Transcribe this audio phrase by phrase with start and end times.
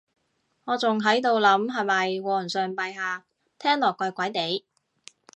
[0.63, 3.23] 我仲喺度諗係咪皇上陛下，
[3.59, 4.63] 聽落怪怪哋